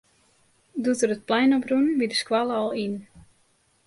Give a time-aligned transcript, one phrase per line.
[0.85, 2.95] Doe't er it plein op rûn, wie de skoalle al yn.